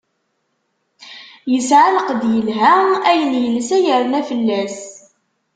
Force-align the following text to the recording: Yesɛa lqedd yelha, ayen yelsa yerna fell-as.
Yesɛa 1.51 1.89
lqedd 1.97 2.23
yelha, 2.33 2.73
ayen 3.09 3.33
yelsa 3.43 3.77
yerna 3.85 4.19
fell-as. 4.29 4.77